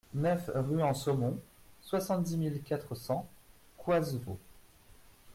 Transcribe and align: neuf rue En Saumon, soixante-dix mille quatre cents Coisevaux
neuf 0.15 0.49
rue 0.55 0.81
En 0.81 0.95
Saumon, 0.95 1.37
soixante-dix 1.83 2.35
mille 2.35 2.63
quatre 2.63 2.95
cents 2.95 3.29
Coisevaux 3.77 4.39